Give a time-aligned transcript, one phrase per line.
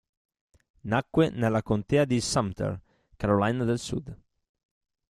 [0.89, 2.81] Nacque nella Contea di Sumter,
[3.15, 4.17] Carolina del Sud.